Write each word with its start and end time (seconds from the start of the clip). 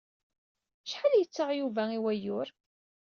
Acḥal 0.85 1.13
i 1.15 1.19
yettaɣ 1.19 1.49
Yuba 1.53 1.83
i 1.97 1.99
wayyur? 2.03 2.47